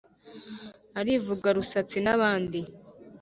arivuga 0.99 1.47
rusatsi 1.57 1.97
n'abandi 2.05 2.59